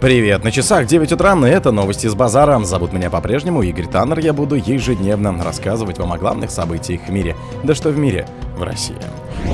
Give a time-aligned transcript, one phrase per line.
[0.00, 2.58] Привет, на часах 9 утра, и это новости с базара.
[2.64, 7.36] Зовут меня по-прежнему Игорь Таннер, я буду ежедневно рассказывать вам о главных событиях в мире.
[7.64, 8.26] Да что в мире,
[8.56, 8.96] в России.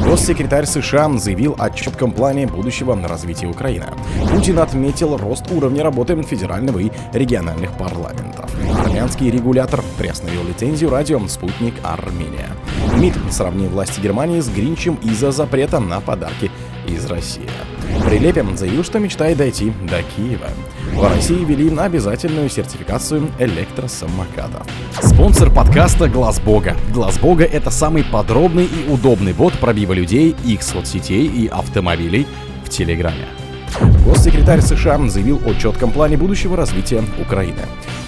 [0.04, 3.86] Госсекретарь США заявил о четком плане будущего развития Украины.
[4.30, 8.48] Путин отметил рост уровня работы федерального и региональных парламентов.
[8.84, 12.50] Армянский регулятор приостановил лицензию радио «Спутник Армения».
[12.96, 16.52] МИД сравнил власти Германии с Гринчем из-за запрета на подарки
[16.86, 17.50] из России.
[18.04, 20.48] Прилепин заявил, что мечтает дойти до Киева.
[20.94, 24.66] В России ввели обязательную сертификацию электросамокатов.
[25.02, 26.76] Спонсор подкаста Глаз Бога.
[26.92, 32.26] Глаз Бога это самый подробный и удобный бот пробива людей, их соцсетей и автомобилей
[32.64, 33.26] в Телеграме.
[34.04, 37.60] Госсекретарь США заявил о четком плане будущего развития Украины.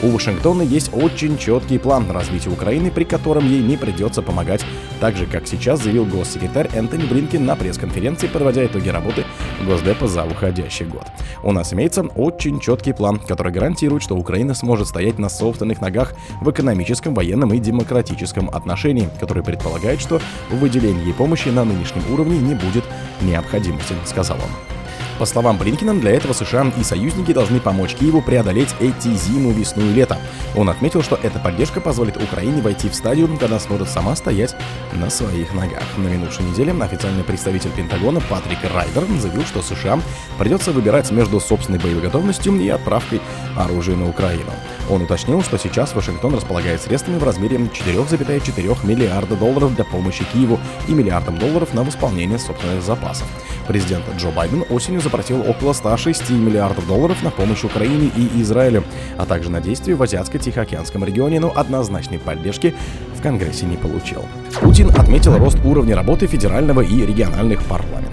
[0.03, 4.65] У Вашингтона есть очень четкий план развития Украины, при котором ей не придется помогать,
[5.01, 9.25] так же, как сейчас заявил госсекретарь Энтони Блинкин на пресс-конференции, подводя итоги работы
[9.67, 11.05] Госдепа за уходящий год.
[11.43, 16.15] У нас имеется очень четкий план, который гарантирует, что Украина сможет стоять на собственных ногах
[16.41, 22.39] в экономическом, военном и демократическом отношении, который предполагает, что в выделении помощи на нынешнем уровне
[22.39, 22.85] не будет
[23.21, 24.78] необходимости, сказал он.
[25.19, 29.83] По словам Блинкина, для этого США и союзники должны помочь Киеву преодолеть эти зиму, весну
[29.83, 30.17] и лето.
[30.55, 34.55] Он отметил, что эта поддержка позволит Украине войти в стадию, когда сможет сама стоять
[34.93, 35.83] на своих ногах.
[35.97, 40.01] На минувшей неделе официальный представитель Пентагона Патрик Райдер заявил, что США
[40.39, 43.21] придется выбирать между собственной боевой готовностью и отправкой
[43.57, 44.53] оружия на Украину.
[44.89, 50.61] Он уточнил, что сейчас Вашингтон располагает средствами в размере 4,4 миллиарда долларов для помощи Киеву
[50.87, 53.27] и миллиардом долларов на восполнение собственных запасов.
[53.67, 58.85] Президент Джо Байден осенью запросил около 106 миллиардов долларов на помощь Украине и Израилю,
[59.17, 62.75] а также на действия в Азиатско-Тихоокеанском регионе, но однозначной поддержки
[63.17, 64.23] в Конгрессе не получил.
[64.61, 68.08] Путин отметил рост уровня работы федерального и региональных парламентов.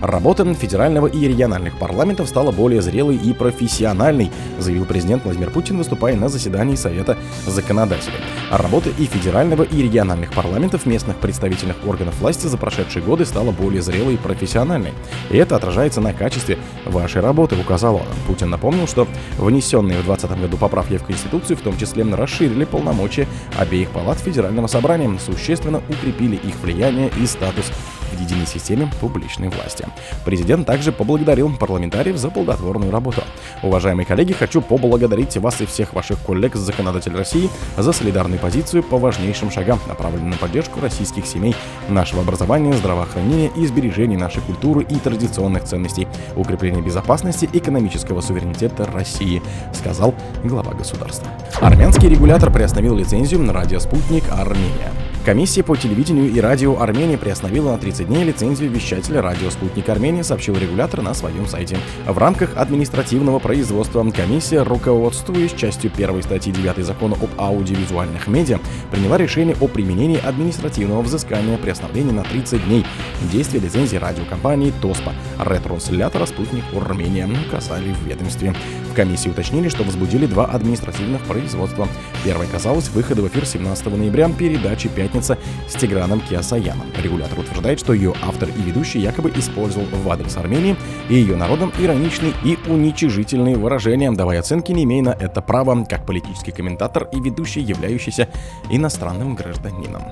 [0.00, 6.16] Работа федерального и региональных парламентов стала более зрелой и профессиональной, заявил президент Владимир Путин, выступая
[6.16, 8.16] на заседании Совета законодателей.
[8.50, 13.82] Работа и федерального, и региональных парламентов местных представительных органов власти за прошедшие годы стала более
[13.82, 14.92] зрелой и профессиональной.
[15.28, 18.06] И это отражается на качестве вашей работы, указал он.
[18.26, 23.28] Путин напомнил, что внесенные в 2020 году поправки в Конституцию в том числе расширили полномочия
[23.58, 27.70] обеих палат Федерального собрания, существенно укрепили их влияние и статус
[28.10, 29.86] в единой системе публичной власти.
[30.24, 33.22] Президент также поблагодарил парламентариев за плодотворную работу.
[33.62, 38.82] Уважаемые коллеги, хочу поблагодарить вас и всех ваших коллег с законодатель России за солидарную позицию
[38.82, 41.54] по важнейшим шагам, направленным на поддержку российских семей,
[41.88, 49.42] нашего образования, здравоохранения и сбережения нашей культуры и традиционных ценностей, укрепления безопасности экономического суверенитета России,
[49.72, 51.28] сказал глава государства.
[51.60, 54.92] Армянский регулятор приостановил лицензию на радиоспутник Армения.
[55.24, 60.22] Комиссия по телевидению и радио Армении приостановила на 30 дней лицензию вещателя радио «Спутник Армении»,
[60.22, 61.76] сообщил регулятор на своем сайте.
[62.06, 68.60] В рамках административного производства комиссия, руководствуясь частью первой статьи 9 закона об аудиовизуальных медиа,
[68.90, 72.86] приняла решение о применении административного взыскания приостановления на 30 дней
[73.30, 78.54] действия лицензии радиокомпании ТОСПа, ретранслятора «Спутник Армения», указали в ведомстве.
[78.90, 81.86] В комиссии уточнили, что возбудили два административных производства.
[82.24, 85.38] Первое касалось выхода в эфир 17 ноября передачи 5 пятница
[85.68, 86.86] с Тиграном Киасаяном.
[87.02, 90.76] Регулятор утверждает, что ее автор и ведущий якобы использовал в адрес Армении
[91.08, 96.06] и ее народом ироничные и уничижительные выражения, давая оценки, не имея на это права, как
[96.06, 98.28] политический комментатор и ведущий, являющийся
[98.70, 100.02] иностранным гражданином.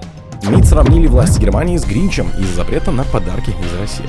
[0.43, 4.09] МИД сравнили власти Германии с Гринчем из-за запрета на подарки из России.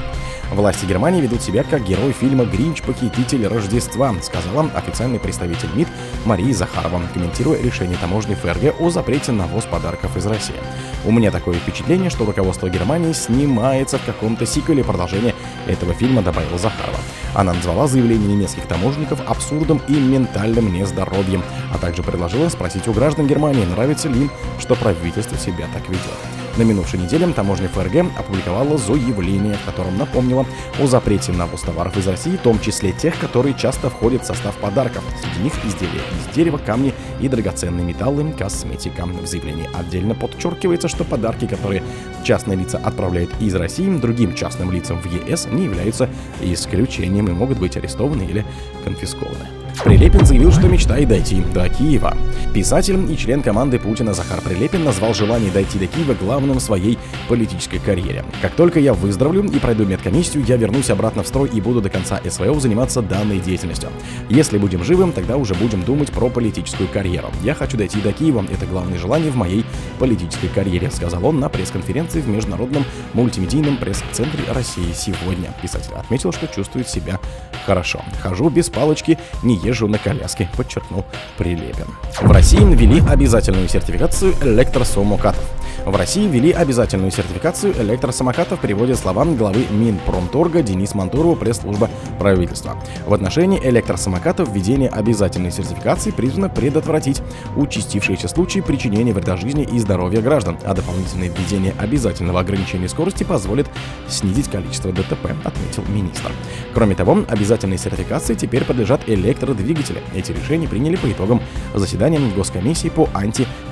[0.51, 2.81] Власти Германии ведут себя как герой фильма «Гринч.
[2.81, 5.87] Похититель Рождества», сказала официальный представитель МИД
[6.25, 10.55] Мария Захарова, комментируя решение таможни ФРГ о запрете на ввоз подарков из России.
[11.05, 15.33] У меня такое впечатление, что руководство Германии снимается в каком-то сиквеле продолжения
[15.65, 16.99] этого фильма, добавила Захарова.
[17.33, 21.43] Она назвала заявление немецких таможенников абсурдом и ментальным нездоровьем,
[21.73, 26.38] а также предложила спросить у граждан Германии, нравится ли им, что правительство себя так ведет.
[26.57, 30.45] На минувшей неделе таможня ФРГ опубликовала заявление, в котором напомнила
[30.79, 34.25] о запрете на ввоз товаров из России, в том числе тех, которые часто входят в
[34.25, 35.03] состав подарков.
[35.21, 39.05] Среди них изделия из дерева, камни и драгоценные металлы, косметика.
[39.05, 41.83] В заявлении отдельно подчеркивается, что подарки, которые
[42.23, 46.09] частные лица отправляют из России другим частным лицам в ЕС, не являются
[46.41, 48.45] исключением и могут быть арестованы или
[48.83, 49.58] конфискованы.
[49.83, 52.17] Прилепин заявил, что мечтает дойти до Киева.
[52.53, 56.97] Писатель и член команды Путина Захар Прилепин назвал желание дойти до Киева главным в своей
[57.27, 58.25] политической карьере.
[58.41, 61.89] Как только я выздоровлю и пройду медкомиссию, я вернусь обратно в строй и буду до
[61.89, 63.89] конца СВО заниматься данной деятельностью.
[64.29, 67.29] Если будем живым, тогда уже будем думать про политическую карьеру.
[67.43, 69.65] Я хочу дойти до Киева, это главное желание в моей
[69.97, 72.83] политической карьере, сказал он на пресс-конференции в Международном
[73.13, 75.53] мультимедийном пресс-центре России сегодня.
[75.61, 77.19] Писатель отметил, что чувствует себя
[77.65, 78.01] хорошо.
[78.21, 81.05] Хожу без палочки, не езжу на коляске, подчеркнул
[81.37, 81.87] Прилепин.
[82.21, 85.43] В России ввели обязательную сертификацию электросамокатов.
[85.85, 91.89] В России ввели обязательную сертификацию электросамокатов, приводит слова главы Минпромторга Денис Мантурова, пресс-служба
[92.19, 92.77] правительства.
[93.05, 97.21] В отношении электросамокатов введение обязательной сертификации призвано предотвратить
[97.55, 103.67] участившиеся случаи причинения вреда жизни и здоровья граждан, а дополнительное введение обязательного ограничения скорости позволит
[104.07, 106.31] снизить количество ДТП, отметил министр.
[106.73, 109.07] Кроме того, обязательной сертификации теперь подлежат
[109.49, 110.01] электродвигатели.
[110.15, 111.41] Эти решения приняли по итогам
[111.73, 113.09] заседания Госкомиссии по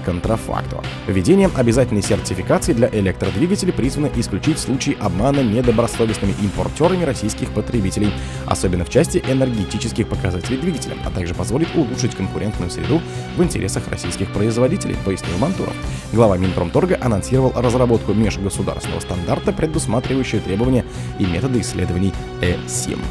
[0.07, 0.83] антиконтрафакту.
[1.07, 8.11] Введение обязательной сертификации для электродвигателей призвано исключить случаи обмана недобросовестными импортерами российских потребителей,
[8.45, 13.01] особенно в части энергетических показателей двигателя, а также позволит улучшить конкурентную среду
[13.35, 15.73] в интересах российских производителей, пояснил Мантуров.
[16.13, 20.85] Глава Минпромторга анонсировал разработку межгосударственного стандарта, предусматривающего требования
[21.19, 23.01] и методы исследований ЭСИМ.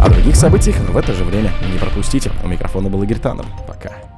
[0.00, 2.30] О других событиях в это же время не пропустите.
[2.44, 3.46] У микрофона был Игорь Таннер.
[3.66, 4.15] Пока.